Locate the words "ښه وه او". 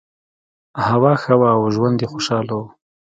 1.21-1.63